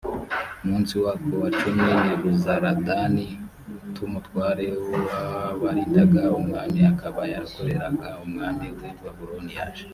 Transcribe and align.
munsi 0.67 0.93
wako 1.03 1.31
wa 1.41 1.49
cumi 1.59 1.87
nebuzaradani 2.05 3.27
t 3.93 3.95
umutware 4.07 4.65
w 4.89 4.91
abarindaga 5.21 6.23
umwami 6.39 6.79
akaba 6.91 7.21
yarakoreraga 7.31 8.07
umwami 8.25 8.65
w 8.75 8.79
i 8.91 8.93
babuloni 9.03 9.53
yaje 9.59 9.85